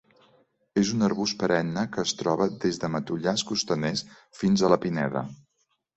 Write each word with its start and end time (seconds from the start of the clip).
És 0.81 0.93
un 0.95 1.07
arbust 1.07 1.37
perenne 1.43 1.83
que 1.97 2.01
es 2.09 2.13
troba 2.21 2.47
des 2.65 2.81
de 2.85 2.89
matollars 2.95 3.45
costaners 3.51 4.03
fins 4.41 4.65
a 4.69 4.73
la 4.77 4.83
pineda. 4.87 5.25